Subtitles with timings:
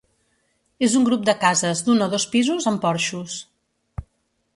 [0.87, 3.37] És un grup de cases d'un o dos pisos amb porxos.